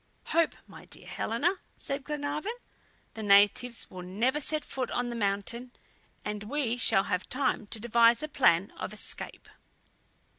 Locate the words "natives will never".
3.21-4.39